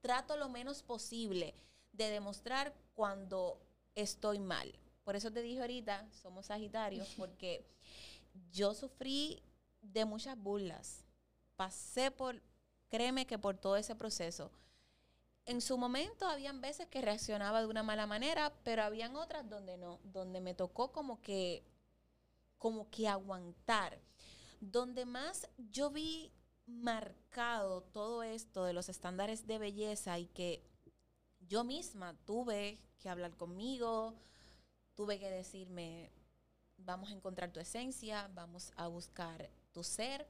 [0.00, 1.54] Trato lo menos posible
[1.92, 3.60] de demostrar cuando
[3.94, 4.72] estoy mal.
[5.04, 7.66] Por eso te dije ahorita, somos Sagitarios, porque
[8.52, 9.42] yo sufrí
[9.80, 11.04] de muchas burlas.
[11.62, 12.42] Pasé por,
[12.88, 14.50] créeme que por todo ese proceso
[15.46, 19.76] en su momento habían veces que reaccionaba de una mala manera, pero habían otras donde
[19.76, 21.62] no, donde me tocó como que
[22.58, 24.00] como que aguantar.
[24.60, 26.32] Donde más yo vi
[26.66, 30.64] marcado todo esto de los estándares de belleza y que
[31.46, 34.16] yo misma tuve que hablar conmigo,
[34.96, 36.10] tuve que decirme,
[36.76, 40.26] vamos a encontrar tu esencia, vamos a buscar tu ser.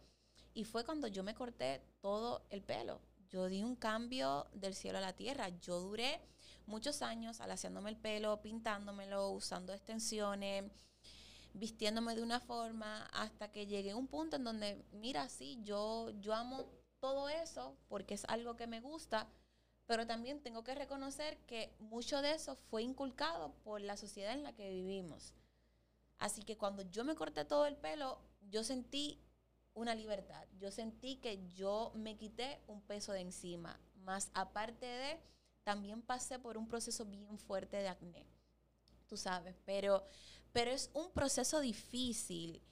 [0.55, 3.01] Y fue cuando yo me corté todo el pelo
[3.33, 5.49] yo di un cambio del cielo a la tierra.
[5.61, 6.21] Yo duré
[6.67, 10.71] muchos años alaciándome el pelo, pintándomelo, usando extensiones,
[11.55, 16.11] vistiéndome de una forma, hasta que llegué a un punto en donde, mira, sí, yo,
[16.21, 16.67] yo amo
[17.01, 19.27] todo eso porque es algo que me gusta,
[19.87, 24.43] pero también tengo que reconocer que mucho de eso fue inculcado por la sociedad en
[24.43, 25.33] la que vivimos.
[26.19, 29.19] Así que cuando yo me corté todo el pelo, yo sentí
[29.75, 30.47] una libertad.
[30.59, 35.21] Yo sentí que yo me quité un peso de encima, más aparte de,
[35.65, 38.27] también pasé por un proceso bien fuerte de acné,
[39.07, 40.05] tú sabes, pero,
[40.53, 42.63] pero es un proceso difícil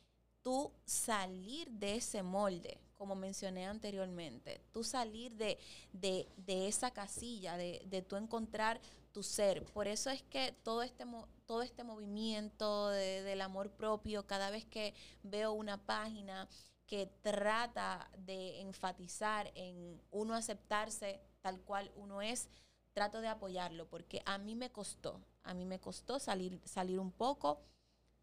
[0.42, 5.58] tú salir de ese molde, como mencioné anteriormente, tú salir de,
[5.92, 8.80] de, esa casilla, de, de tú encontrar
[9.12, 9.64] tu ser.
[9.64, 11.04] Por eso es que todo este,
[11.46, 16.48] todo este movimiento del amor propio, cada vez que veo una página,
[16.90, 22.50] que trata de enfatizar en uno aceptarse tal cual uno es,
[22.92, 27.12] trato de apoyarlo, porque a mí me costó, a mí me costó salir, salir un
[27.12, 27.62] poco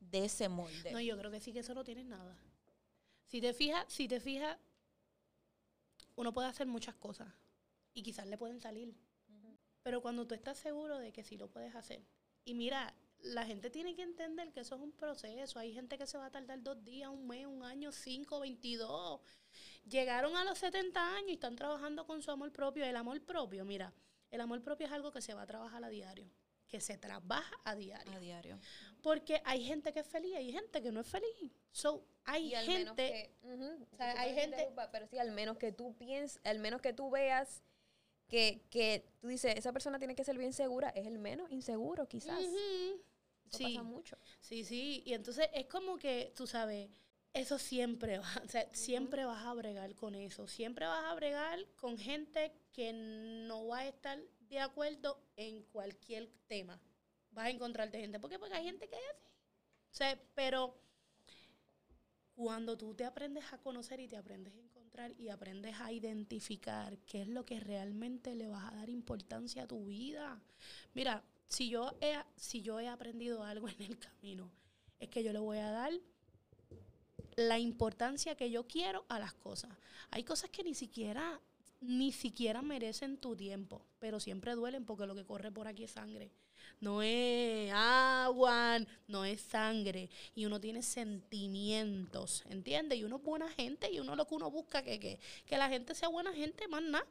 [0.01, 0.91] de ese molde.
[0.91, 2.37] No, yo creo que sí que eso no tiene nada.
[3.23, 4.57] Si te fijas, si te fijas,
[6.17, 7.33] uno puede hacer muchas cosas
[7.93, 8.93] y quizás le pueden salir.
[9.81, 12.05] Pero cuando tú estás seguro de que sí lo puedes hacer.
[12.43, 15.59] Y mira, la gente tiene que entender que eso es un proceso.
[15.59, 19.21] Hay gente que se va a tardar dos días, un mes, un año, cinco, veintidós.
[19.87, 22.85] Llegaron a los 70 años y están trabajando con su amor propio.
[22.85, 23.93] El amor propio, mira,
[24.31, 26.29] el amor propio es algo que se va a trabajar a diario,
[26.67, 28.13] que se trabaja a diario.
[28.13, 28.59] A diario.
[29.01, 31.51] Porque hay gente que es feliz y hay gente que no es feliz.
[31.71, 33.35] So, hay gente...
[33.99, 34.69] hay gente...
[34.91, 37.63] Pero sí, al menos que tú pienses, al menos que tú veas
[38.27, 42.07] que, que tú dices, esa persona tiene que ser bien segura, es el menos inseguro
[42.07, 42.39] quizás.
[43.47, 43.63] Eso sí.
[43.63, 44.17] pasa mucho.
[44.41, 45.03] Sí, sí.
[45.05, 46.89] Y entonces es como que, tú sabes,
[47.33, 50.47] eso siempre va, o sea, siempre vas a bregar con eso.
[50.47, 56.29] Siempre vas a bregar con gente que no va a estar de acuerdo en cualquier
[56.47, 56.81] tema.
[57.31, 58.19] Vas a encontrarte gente.
[58.19, 58.39] ¿Por qué?
[58.39, 59.35] Porque hay gente que es así.
[59.91, 60.79] O sea, pero
[62.33, 66.97] cuando tú te aprendes a conocer y te aprendes a encontrar y aprendes a identificar
[66.99, 70.41] qué es lo que realmente le vas a dar importancia a tu vida.
[70.93, 74.51] Mira, si yo he, si yo he aprendido algo en el camino,
[74.99, 75.91] es que yo le voy a dar
[77.35, 79.71] la importancia que yo quiero a las cosas.
[80.11, 81.39] Hay cosas que ni siquiera,
[81.81, 85.91] ni siquiera merecen tu tiempo, pero siempre duelen porque lo que corre por aquí es
[85.91, 86.31] sangre.
[86.79, 90.09] No es agua, no es sangre.
[90.35, 92.99] Y uno tiene sentimientos, ¿entiendes?
[92.99, 95.69] Y uno es buena gente y uno lo que uno busca que, que, que la
[95.69, 97.05] gente sea buena gente, más nada.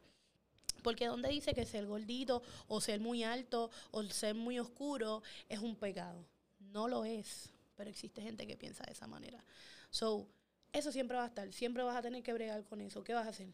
[0.86, 5.58] Porque donde dice que ser gordito o ser muy alto o ser muy oscuro es
[5.58, 6.24] un pecado.
[6.60, 7.50] No lo es.
[7.74, 9.44] pero existe gente que piensa de esa manera.
[9.90, 10.28] So,
[10.72, 13.02] eso siempre va a estar, siempre vas a tener que bregar con eso.
[13.02, 13.48] ¿Qué vas a hacer?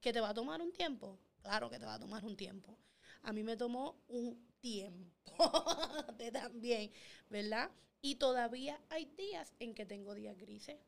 [0.00, 1.16] ¿Que te va a tomar un tiempo?
[1.42, 2.76] Claro que te va a tomar un tiempo.
[3.22, 5.14] A mí me tomó un tiempo
[6.18, 6.90] de también,
[7.30, 7.70] ¿verdad?
[8.02, 10.80] Y todavía hay días en que tengo días grises,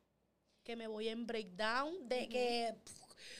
[0.64, 2.74] que me voy en breakdown de que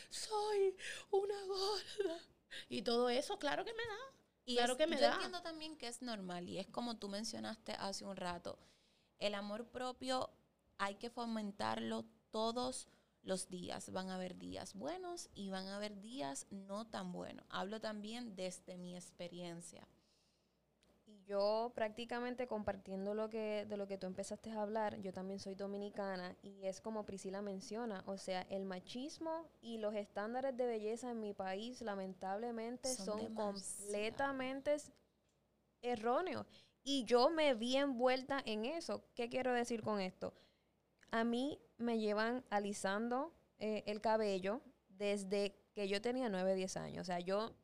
[0.08, 0.76] soy
[1.10, 2.20] una gorda.
[2.68, 3.98] Y todo eso, claro que me da.
[4.44, 7.72] Y claro que me yo entiendo también que es normal y es como tú mencionaste
[7.72, 8.58] hace un rato.
[9.18, 10.30] El amor propio
[10.78, 12.88] hay que fomentarlo todos
[13.22, 13.90] los días.
[13.92, 17.44] Van a haber días buenos y van a haber días no tan buenos.
[17.50, 19.86] Hablo también desde mi experiencia.
[21.30, 25.54] Yo prácticamente compartiendo lo que, de lo que tú empezaste a hablar, yo también soy
[25.54, 31.08] dominicana y es como Priscila menciona, o sea, el machismo y los estándares de belleza
[31.12, 34.76] en mi país lamentablemente son, completamente
[35.82, 36.48] erróneos.
[36.82, 39.04] Y yo me vi envuelta en eso.
[39.14, 40.34] ¿Qué quiero decir con esto?
[41.12, 47.02] A mí me llevan alisando eh, el cabello desde que yo tenía 9, 10 años.
[47.02, 47.54] O sea, yo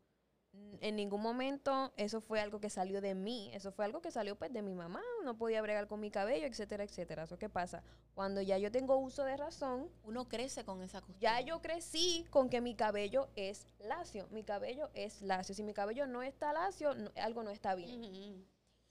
[0.80, 4.36] en ningún momento eso fue algo que salió de mí, eso fue algo que salió
[4.36, 7.24] pues de mi mamá, no podía bregar con mi cabello, etcétera, etcétera.
[7.24, 7.82] ¿Eso qué pasa?
[8.14, 11.20] Cuando ya yo tengo uso de razón, uno crece con esa costumbre.
[11.20, 15.54] Ya yo crecí con que mi cabello es lacio, mi cabello es lacio.
[15.54, 18.46] Si mi cabello no está lacio, algo no está bien.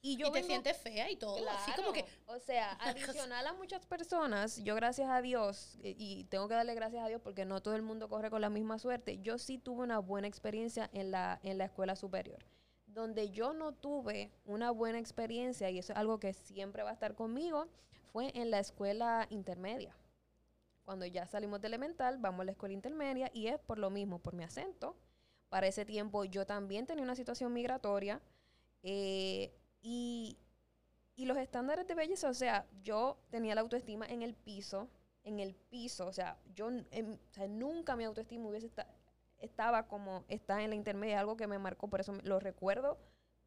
[0.06, 1.50] Y, yo te sientes fea y todo.
[1.50, 2.06] así como que.
[2.28, 6.76] O sea, adicional a muchas personas, yo gracias a Dios, eh, y tengo que darle
[6.76, 9.58] gracias a Dios porque no todo el mundo corre con la misma suerte, yo sí
[9.58, 12.46] tuve una buena experiencia en la, en la escuela superior.
[12.86, 16.94] Donde yo no tuve una buena experiencia, y eso es algo que siempre va a
[16.94, 17.68] estar conmigo,
[18.13, 19.98] fue en la escuela intermedia.
[20.84, 24.20] Cuando ya salimos de elemental, vamos a la escuela intermedia y es por lo mismo,
[24.20, 24.96] por mi acento.
[25.50, 28.22] Para ese tiempo yo también tenía una situación migratoria.
[28.84, 29.52] Eh,
[29.86, 30.39] y,
[31.17, 34.89] los estándares de belleza, o sea, yo tenía la autoestima en el piso,
[35.24, 36.69] en el piso, o sea, yo
[37.48, 38.69] nunca mi autoestima hubiese
[39.38, 42.98] estaba como está en la intermedia, algo que me marcó, por eso lo recuerdo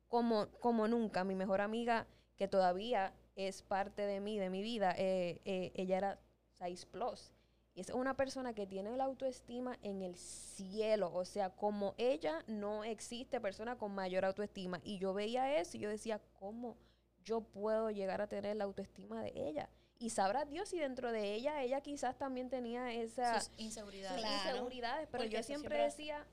[0.07, 1.25] como, como nunca.
[1.25, 5.99] Mi mejor amiga, que todavía es parte de mí, de mi vida, eh, eh, ella
[5.99, 6.21] era
[6.55, 7.33] 6 Plus.
[7.79, 11.13] Y es una persona que tiene la autoestima en el cielo.
[11.15, 14.81] O sea, como ella no existe persona con mayor autoestima.
[14.83, 16.77] Y yo veía eso y yo decía, ¿cómo
[17.23, 19.71] yo puedo llegar a tener la autoestima de ella?
[20.01, 24.25] Y sabrá Dios si dentro de ella, ella quizás también tenía esas inseguridades.
[24.25, 26.27] inseguridades pero yo siempre decía,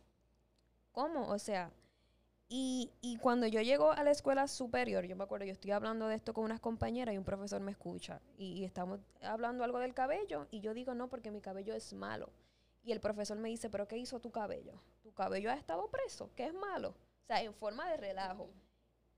[0.93, 1.27] ¿cómo?
[1.27, 1.71] O sea,
[2.47, 6.15] y, cuando yo llego a la escuela superior, yo me acuerdo, yo estoy hablando de
[6.15, 10.47] esto con unas compañeras y un profesor me escucha y, estamos hablando algo del cabello
[10.51, 12.29] y yo digo, no, porque mi cabello es malo.
[12.83, 14.79] Y el profesor me dice, pero ¿qué hizo tu cabello?
[15.01, 16.89] Tu cabello ha estado preso, ¿qué es malo?
[16.89, 18.47] O sea, en forma de relajo.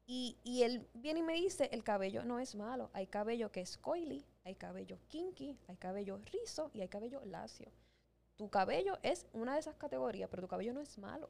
[0.06, 2.90] Y, y él viene y me dice, el cabello no es malo.
[2.94, 7.70] Hay cabello que es coily, hay cabello kinky, hay cabello rizo y hay cabello lacio.
[8.38, 11.30] Tu cabello es una de esas categorías, pero tu cabello no es malo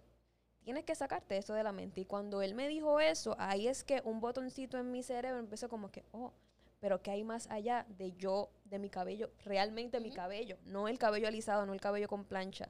[0.67, 2.01] tienes que sacarte eso de la mente.
[2.01, 5.69] Y cuando él me dijo eso, ahí es que un botoncito en mi cerebro empezó
[5.69, 6.33] como que, oh,
[6.81, 10.99] pero ¿qué hay más allá de yo, de mi cabello, realmente mi cabello, no el
[10.99, 12.67] cabello alisado, no el cabello con plancha.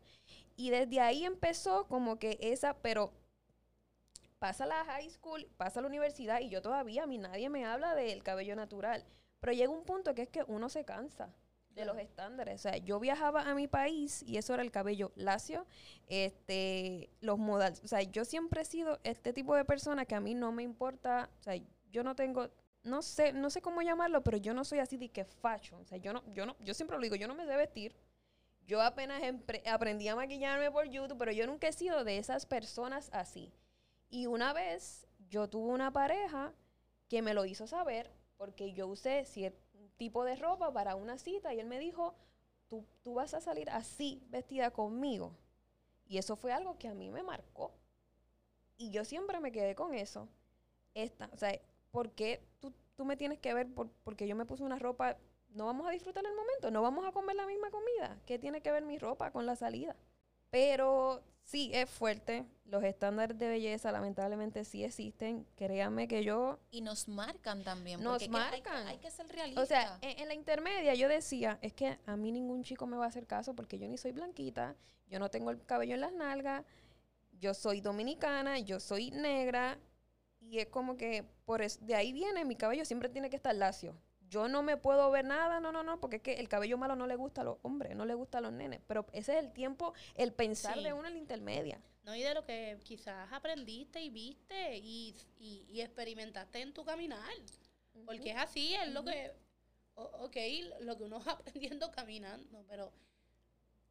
[0.55, 3.13] Y desde ahí empezó como que esa, pero
[4.37, 7.95] pasa la high school, pasa la universidad y yo todavía, a mí nadie me habla
[7.95, 9.03] del cabello natural.
[9.39, 11.33] Pero llega un punto que es que uno se cansa
[11.77, 12.55] de los estándares.
[12.55, 15.65] O sea, yo viajaba a mi país y eso era el cabello lacio,
[16.07, 17.81] este, los modales.
[17.83, 20.63] O sea, yo siempre he sido este tipo de persona que a mí no me
[20.63, 21.55] importa, o sea,
[21.91, 22.49] yo no tengo,
[22.83, 25.81] no sé, no sé cómo llamarlo, pero yo no soy así de que fashion.
[25.81, 27.95] O sea, yo no, yo no, yo siempre lo digo, yo no me sé vestir.
[28.65, 29.21] Yo apenas
[29.65, 33.53] aprendí a maquillarme por YouTube, pero yo nunca he sido de esas personas así.
[34.09, 36.53] Y una vez yo tuve una pareja
[37.07, 39.66] que me lo hizo saber porque yo usé cierto
[39.97, 42.15] tipo de ropa para una cita y él me dijo,
[42.67, 45.35] tú, tú vas a salir así, vestida conmigo.
[46.05, 47.73] Y eso fue algo que a mí me marcó.
[48.77, 50.29] Y yo siempre me quedé con eso.
[50.93, 51.59] Esta, o sea,
[51.91, 55.17] ¿por qué tú, tú me tienes que ver por, porque yo me puse una ropa?
[55.49, 58.19] No vamos a disfrutar el momento, no vamos a comer la misma comida.
[58.25, 59.95] ¿Qué tiene que ver mi ropa con la salida?
[60.49, 62.45] Pero sí es fuerte.
[62.65, 65.45] Los estándares de belleza lamentablemente sí existen.
[65.55, 66.59] Créanme que yo...
[66.71, 68.03] Y nos marcan también.
[68.03, 68.87] Nos marcan.
[68.87, 69.63] Hay, que ser realistas.
[69.63, 73.05] O sea, en, la intermedia yo decía, es que a mí ningún chico me va
[73.05, 74.75] a hacer caso porque yo ni soy blanquita,
[75.07, 76.65] yo no tengo el cabello en las nalgas,
[77.39, 79.79] yo soy dominicana, yo soy negra.
[80.39, 83.95] Y es como que por de ahí viene mi cabello siempre tiene que estar lacio
[84.29, 86.95] yo no me puedo ver nada, no, no, no, porque es que el cabello malo
[86.95, 89.43] no le gusta a los hombres, no le gusta a los nenes, pero ese es
[89.43, 91.81] el tiempo, el pensar de uno en la intermedia.
[92.03, 95.15] No, y de lo que quizás aprendiste y viste y,
[95.79, 97.33] experimentaste en tu caminar,
[98.05, 99.31] porque es así, es lo que
[99.95, 100.37] ok,
[100.81, 102.91] lo que uno va aprendiendo caminando, pero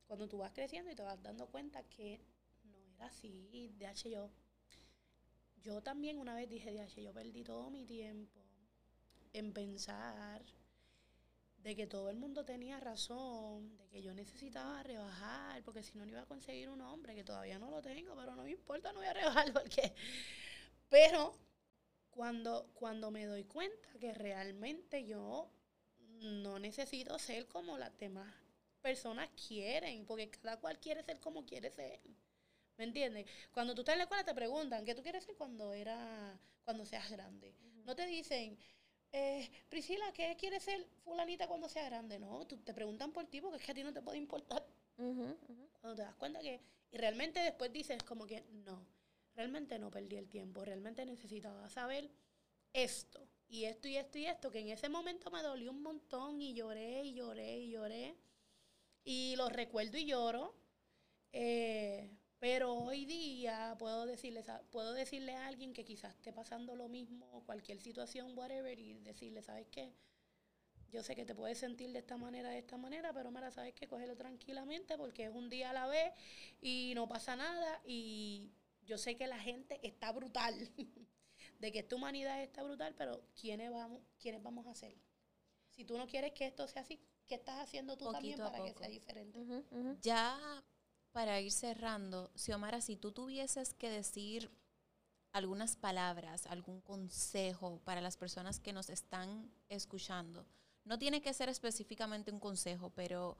[0.07, 2.20] cuando tú vas creciendo y te vas dando cuenta que
[2.64, 4.31] no era así, de hecho yo,
[5.61, 8.45] yo también una vez dije, de yo perdí todo mi tiempo
[9.32, 10.42] en pensar
[11.58, 16.04] de que todo el mundo tenía razón, de que yo necesitaba rebajar, porque si no,
[16.06, 18.92] no iba a conseguir un hombre, que todavía no lo tengo, pero no me importa,
[18.92, 19.92] no voy a rebajar, porque...
[20.88, 21.36] Pero
[22.10, 25.50] cuando, cuando me doy cuenta que realmente yo
[26.20, 28.32] no necesito ser como las demás
[28.80, 32.00] personas quieren, porque cada cual quiere ser como quiere ser.
[32.78, 33.26] ¿Me entiendes?
[33.52, 36.86] Cuando tú estás en la escuela te preguntan, ¿qué tú quieres ser cuando era cuando
[36.86, 37.54] seas grande?
[37.84, 38.58] No te dicen,
[39.12, 42.18] eh, Priscila, ¿qué quieres ser fulanita cuando sea grande?
[42.18, 44.66] No, tú te preguntan por ti porque es que a ti no te puede importar.
[44.96, 48.86] Cuando te das cuenta que, y realmente después dices como que no,
[49.34, 52.10] realmente no perdí el tiempo, realmente necesitaba saber
[52.72, 56.40] esto y esto y esto y esto, que en ese momento me dolió un montón
[56.40, 58.16] y lloré y lloré y lloré.
[59.04, 60.54] Y lo recuerdo y lloro.
[61.32, 66.88] Eh, pero hoy día puedo decirle, puedo decirle a alguien que quizás esté pasando lo
[66.88, 69.92] mismo, cualquier situación, whatever, y decirle, ¿sabes qué?
[70.92, 73.75] Yo sé que te puedes sentir de esta manera, de esta manera, pero mira, ¿sabes
[73.75, 73.88] qué?
[73.88, 76.12] Cógelo tranquilamente porque es un día a la vez
[76.61, 77.81] y no pasa nada.
[77.85, 80.55] Y yo sé que la gente está brutal,
[81.59, 84.94] de que esta humanidad está brutal, pero ¿quiénes vamos, ¿quiénes vamos a hacer?
[85.70, 88.72] Si tú no quieres que esto sea así, ¿qué estás haciendo tú también para que
[88.72, 89.44] sea diferente?
[90.01, 90.64] Ya
[91.16, 94.50] para ir cerrando, Xiomara, si tú tuvieses que decir
[95.33, 100.44] algunas palabras, algún consejo para las personas que nos están escuchando,
[100.85, 103.38] no tiene que ser específicamente un consejo, pero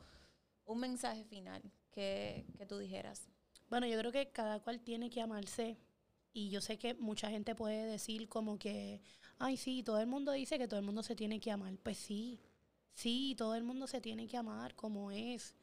[0.65, 1.61] un mensaje final
[1.91, 3.29] que, que tú dijeras.
[3.69, 5.77] Bueno, yo creo que cada cual tiene que amarse.
[6.33, 9.03] Y yo sé que mucha gente puede decir como que,
[9.37, 11.77] ay, sí, todo el mundo dice que todo el mundo se tiene que amar.
[11.83, 12.41] Pues sí,
[12.95, 15.55] sí, todo el mundo se tiene que amar como es.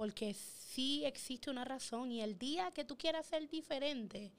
[0.00, 4.32] Porque sí existe una razón y el día que tú quieras ser diferente,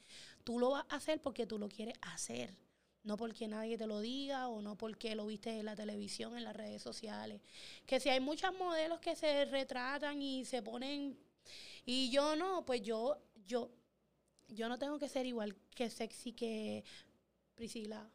[0.43, 2.57] tú lo vas a hacer porque tú lo quieres hacer.
[3.03, 6.45] No porque nadie te lo diga o no porque lo viste en la televisión, en
[6.45, 7.41] las redes sociales.
[7.85, 11.15] Que si hay muchos modelos que se retratan y se ponen
[11.85, 13.69] y yo no, pues yo, yo,
[14.47, 16.83] yo no tengo que ser igual que sexy que
[17.53, 18.09] Priscila.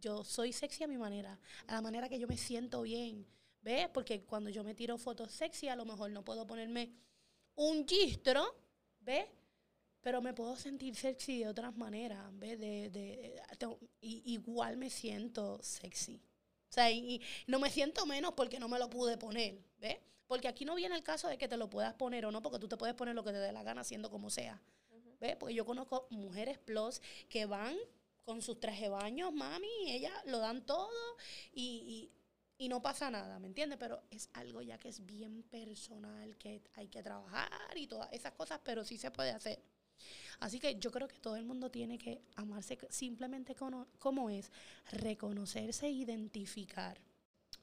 [0.00, 3.26] Yo soy sexy a mi manera, a la manera que yo me siento bien.
[3.62, 3.88] ¿Ves?
[3.88, 6.92] Porque cuando yo me tiro fotos sexy, a lo mejor no puedo ponerme
[7.54, 8.54] un gistro,
[9.00, 9.26] ¿ves?
[10.00, 12.58] Pero me puedo sentir sexy de otras maneras, ¿ves?
[12.58, 13.40] De, de,
[14.00, 16.20] igual me siento sexy.
[16.68, 19.98] O sea, y, no me siento menos porque no me lo pude poner, ¿ves?
[20.26, 22.58] Porque aquí no viene el caso de que te lo puedas poner o no, porque
[22.58, 24.60] tú te puedes poner lo que te dé la gana haciendo como sea.
[25.20, 25.36] ¿Ves?
[25.36, 27.76] Porque yo conozco mujeres plus que van
[28.24, 30.90] con sus traje baños, mami, y ellas lo dan todo
[31.52, 32.21] y, y,
[32.68, 33.78] no pasa nada, ¿me entiendes?
[33.78, 38.32] Pero es algo ya que es bien personal, que hay que trabajar y todas esas
[38.32, 39.62] cosas, pero sí se puede hacer.
[40.40, 44.50] Así que yo creo que todo el mundo tiene que amarse simplemente como, es,
[44.90, 47.00] reconocerse e identificar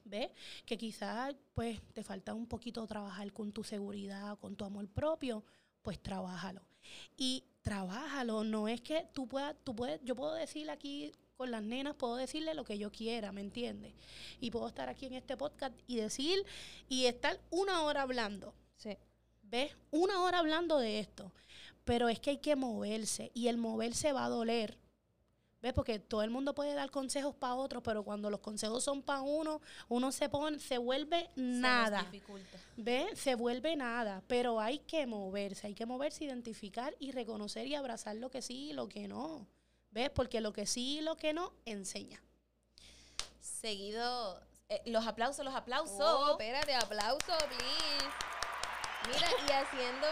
[0.04, 0.30] ¿ves?
[0.64, 5.44] Que quizás pues te falta un poquito trabajar con tu seguridad, con tu amor propio,
[5.82, 6.62] pues trabájalo.
[7.16, 11.62] Y trabájalo, no es que tú puedas, tú puedes, yo puedo decirle aquí con las
[11.62, 13.94] nenas, puedo decirle lo que yo quiera, ¿me entiendes?
[14.40, 16.44] Y puedo estar aquí en este podcast y decir
[16.86, 18.52] y estar una hora hablando.
[18.76, 18.98] Sí.
[19.44, 19.74] ¿Ves?
[19.90, 21.32] Una hora hablando de esto.
[21.84, 24.76] Pero es que hay que moverse y el moverse va a doler.
[25.62, 25.72] ¿Ves?
[25.72, 29.22] Porque todo el mundo puede dar consejos para otros, pero cuando los consejos son para
[29.22, 32.06] uno, uno se pone, se vuelve nada.
[32.76, 33.18] ¿Ves?
[33.18, 34.22] Se vuelve nada.
[34.26, 38.68] Pero hay que moverse, hay que moverse, identificar y reconocer y abrazar lo que sí
[38.68, 39.48] y lo que no.
[39.90, 40.10] ¿Ves?
[40.10, 42.22] Porque lo que sí y lo que no enseña.
[43.40, 46.00] Seguido, eh, los aplausos, los aplausos.
[46.00, 48.30] Oh, espérate, aplauso, please.
[49.06, 50.06] Mira, y haciendo,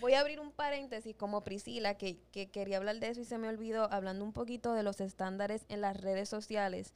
[0.00, 2.18] voy a abrir un paréntesis como Priscila, que,
[2.52, 5.80] quería hablar de eso y se me olvidó, hablando un poquito de los estándares en
[5.80, 6.92] las redes sociales.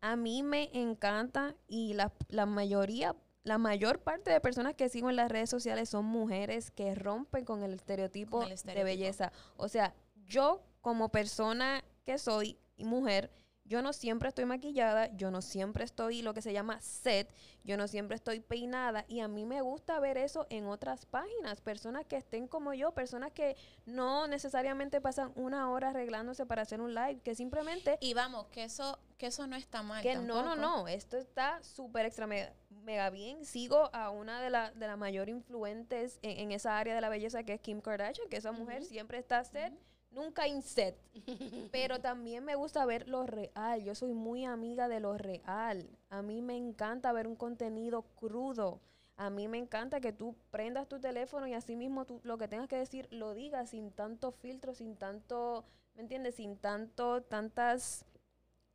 [0.00, 3.14] A mí me encanta y la, la mayoría,
[3.44, 7.44] la mayor parte de personas que sigo en las redes sociales son mujeres que rompen
[7.44, 8.86] con el estereotipo, con el estereotipo.
[8.86, 9.32] de belleza.
[9.56, 9.94] O sea,
[10.26, 13.30] yo como persona que soy mujer,
[13.66, 17.32] yo no siempre estoy maquillada, yo no siempre estoy lo que se llama set,
[17.64, 21.62] yo no siempre estoy peinada y a mí me gusta ver eso en otras páginas,
[21.62, 23.56] personas que estén como yo, personas que
[23.86, 27.96] no necesariamente pasan una hora arreglándose para hacer un live, que simplemente...
[28.00, 30.02] Y vamos, que eso, que eso no está mal.
[30.02, 33.46] Que no, no, no, esto está súper extra mega, bien.
[33.46, 37.44] Sigo a una de las de las mayores influentes en, esa área de la belleza
[37.44, 39.72] que es Kim Kardashian, que esa mujer siempre está set
[40.14, 40.96] nunca inset.
[41.72, 43.82] Pero también me gusta ver lo real.
[43.82, 45.88] Yo soy muy amiga de lo real.
[46.08, 48.80] A mí me encanta ver un contenido crudo.
[49.16, 52.48] A mí me encanta que tú prendas tu teléfono y así mismo tú lo que
[52.48, 56.34] tengas que decir lo digas sin tanto filtro, sin tanto, ¿me entiendes?
[56.34, 58.04] Sin tanto, tantas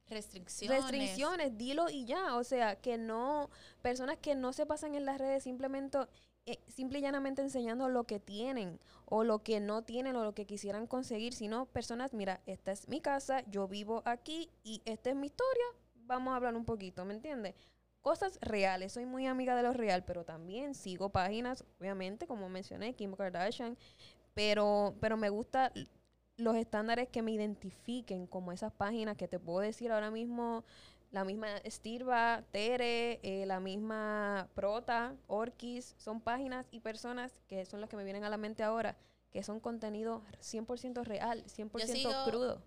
[0.08, 0.82] restricciones.
[0.82, 2.36] Restricciones, dilo y ya.
[2.38, 3.50] O sea, que no,
[3.82, 6.00] personas que no se pasan en las redes simplemente,
[6.50, 10.34] eh, simple y llanamente enseñando lo que tienen o lo que no tienen o lo
[10.34, 15.12] que quisieran conseguir, sino personas, mira, esta es mi casa, yo vivo aquí y esta
[15.12, 15.66] es mi historia,
[16.08, 17.54] vamos a hablar un poquito, ¿me entiendes?
[18.02, 22.96] Cosas reales, soy muy amiga de lo real, pero también sigo páginas, obviamente, como mencioné,
[22.96, 23.78] Kim Kardashian,
[24.34, 25.72] pero, pero me gusta
[26.38, 30.64] los estándares que me identifiquen como esas páginas que te puedo decir ahora mismo,
[31.12, 37.82] la misma Estirba, Tere, eh, la misma Prota, Orkis, son páginas y personas que son
[37.82, 38.98] las que me vienen a la mente ahora,
[39.32, 42.62] que son contenido 100% real, 100% crudo.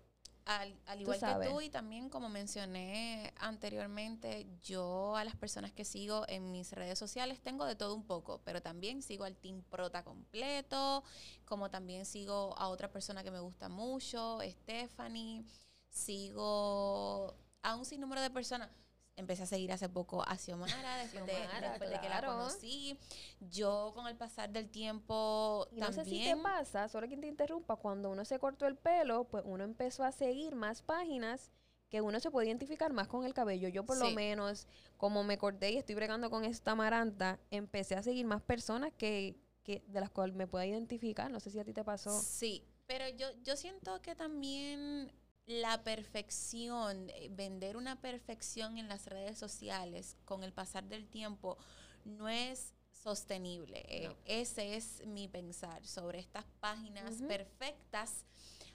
[0.45, 6.25] Al, igual que tú y también como mencioné anteriormente, yo a las personas que sigo
[6.27, 10.03] en mis redes sociales tengo de todo un poco, pero también sigo al Team Prota
[10.03, 11.05] completo,
[11.45, 15.45] como también sigo a otra persona que me gusta mucho, Stephanie,
[15.89, 18.69] sigo a un sinnúmero de personas
[19.15, 22.97] empecé a seguir hace poco a Xiomara después, de, que la conocí.
[23.39, 25.97] Yo con el pasar del tiempo y también...
[25.97, 29.25] No sé si te pasa, solo que te interrumpa, cuando uno se cortó el pelo,
[29.25, 31.51] pues uno empezó a seguir más páginas
[31.89, 33.69] que uno se puede identificar más con el cabello.
[33.69, 34.65] Yo por lo menos,
[34.97, 39.35] como me corté y estoy bregando con esta maranta, empecé a seguir más personas que,
[39.61, 41.29] que de las cuales me pueda identificar.
[41.29, 42.19] No sé si a ti te pasó.
[42.19, 45.11] Sí, pero yo, yo siento que también
[45.45, 51.57] la perfección, eh, vender una perfección en las redes sociales con el pasar del tiempo
[52.05, 53.83] no es sostenible.
[53.87, 58.25] Eh, ese es mi pensar sobre estas páginas perfectas.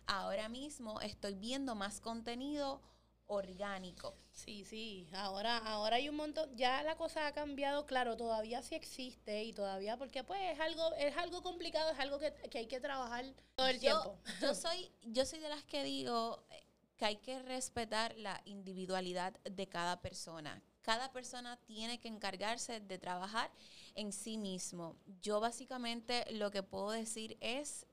[0.07, 2.83] Ahora mismo estoy viendo más contenido
[3.29, 4.15] orgánico.
[4.33, 8.75] Sí, sí, ahora, ahora hay un montón, ya la cosa ha cambiado, claro, todavía sí
[8.75, 12.81] existe y todavía, porque pues es algo, es algo complicado, es algo que, hay que
[12.81, 13.25] trabajar
[13.55, 14.19] todo el tiempo.
[14.41, 16.65] Yo soy, yo soy de las que digo eh,
[16.97, 20.63] que hay que respetar la individualidad de cada persona.
[20.83, 23.51] Cada persona tiene que encargarse de trabajar
[23.95, 24.97] en sí mismo.
[25.21, 27.87] Yo básicamente lo que puedo decir es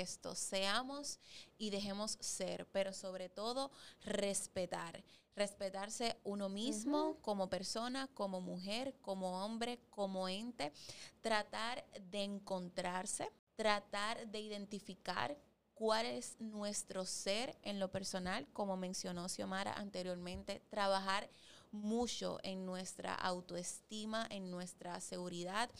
[0.00, 1.18] esto, seamos
[1.58, 3.70] y dejemos ser, pero sobre todo
[4.02, 5.04] respetar.
[5.34, 10.72] Respetarse uno mismo como persona, como mujer, como hombre, como ente.
[11.22, 15.36] Tratar de encontrarse, tratar de identificar
[15.74, 21.30] cuál es nuestro ser en lo personal, como mencionó Xiomara anteriormente, trabajar
[21.70, 25.70] mucho en nuestra autoestima, en nuestra seguridad,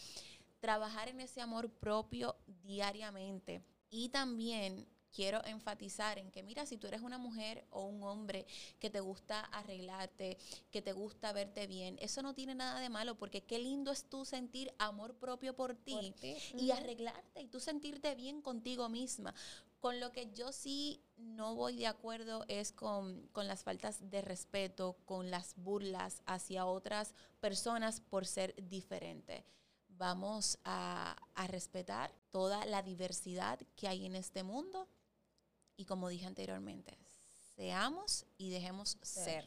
[0.60, 3.62] trabajar en ese amor propio diariamente
[3.92, 8.46] y también quiero enfatizar en que, mira, si tú eres una mujer o un hombre
[8.80, 10.38] que te gusta arreglarte,
[10.70, 14.08] que te gusta verte bien, eso no tiene nada de malo, porque qué lindo es
[14.08, 16.14] tú sentir amor propio por ti,
[16.58, 19.34] y arreglarte y tú sentirte bien contigo misma.
[19.78, 24.22] Con lo que yo sí no voy de acuerdo es con, con, las faltas de
[24.22, 29.44] respeto, con las burlas hacia otras personas por ser diferente
[30.02, 31.16] vamos a,
[31.48, 34.88] respetar toda la diversidad que hay en este mundo
[35.76, 36.98] y como dije anteriormente,
[37.54, 39.44] seamos y dejemos ser.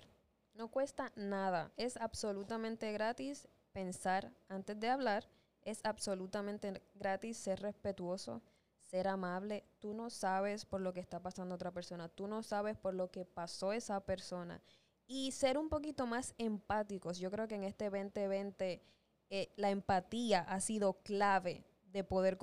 [0.54, 5.28] No cuesta nada, es absolutamente gratis pensar antes de hablar,
[5.64, 8.42] es absolutamente gratis ser respetuoso,
[8.84, 9.66] ser amable.
[9.80, 13.12] Tú no sabes por lo que está pasando otra persona, tú no sabes por lo
[13.12, 14.62] que pasó esa persona.
[15.08, 17.20] Y ser un poquito más empáticos.
[17.20, 18.82] Yo creo que en este 2020
[19.30, 21.64] eh, la empatía ha sido clave
[21.96, 22.38] de poder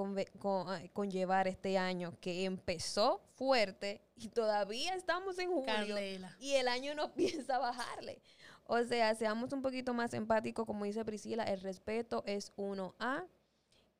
[0.44, 5.94] ah, conllevar este año que empezó fuerte y todavía estamos en julio
[6.40, 8.22] y el año no piensa bajarle.
[8.64, 13.26] O sea, seamos un poquito más empáticos, como dice Priscila, el respeto es uno a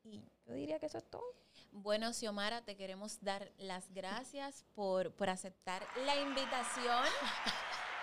[0.03, 1.23] y yo diría que eso es todo.
[1.71, 7.05] Bueno, Xiomara, te queremos dar las gracias por, por aceptar la invitación.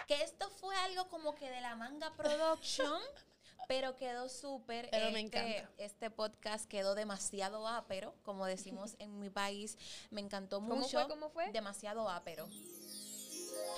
[0.08, 3.02] que esto fue algo como que de la manga production.
[3.70, 4.90] Pero quedó súper.
[4.90, 5.72] Pero me este, encanta.
[5.78, 9.78] Este podcast quedó demasiado ápero, como decimos en mi país.
[10.10, 10.80] Me encantó mucho.
[10.80, 11.08] ¿Cómo fue?
[11.08, 11.52] ¿Cómo fue?
[11.52, 12.48] Demasiado ápero.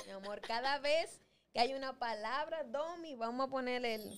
[0.06, 1.20] Mi amor, cada vez
[1.52, 4.18] que hay una palabra, Domi, vamos a poner el.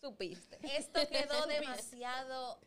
[0.00, 0.58] Supiste.
[0.76, 2.60] Esto quedó demasiado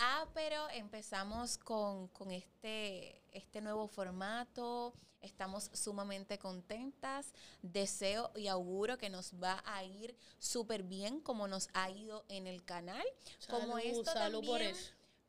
[0.00, 0.68] ápero.
[0.70, 7.32] Empezamos con, con este, este nuevo formato Estamos sumamente contentas.
[7.62, 12.46] Deseo y auguro que nos va a ir súper bien como nos ha ido en
[12.46, 13.04] el canal.
[13.48, 14.74] como esto también,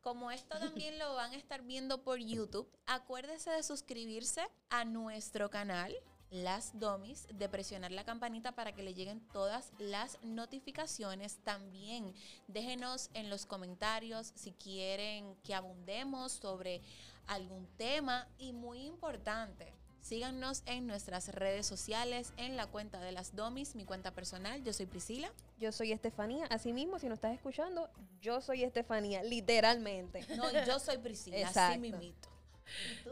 [0.01, 5.49] como esto también lo van a estar viendo por YouTube, acuérdese de suscribirse a nuestro
[5.49, 5.93] canal
[6.31, 11.37] las domis, de presionar la campanita para que le lleguen todas las notificaciones.
[11.43, 12.13] También
[12.47, 16.81] déjenos en los comentarios si quieren que abundemos sobre
[17.27, 19.73] algún tema y muy importante.
[20.01, 24.63] Síganos en nuestras redes sociales, en la cuenta de las Domis, mi cuenta personal.
[24.63, 25.31] Yo soy Priscila.
[25.59, 26.45] Yo soy Estefanía.
[26.45, 27.87] Asimismo, si nos estás escuchando,
[28.19, 30.25] yo soy Estefanía, literalmente.
[30.35, 32.30] No, yo soy Priscila, así mimito.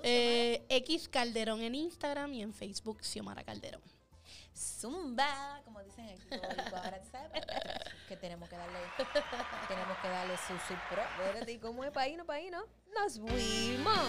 [0.04, 3.82] Eh, X Calderón en Instagram y en Facebook Xiomara Calderón.
[4.56, 6.28] Zumba, como dicen aquí,
[8.10, 8.80] que tenemos que darle,
[9.68, 11.04] tenemos que darle su, su pro.
[11.62, 12.66] ¿Cómo es para ahí, no para ahí, no?
[12.94, 14.00] Nos fuimos.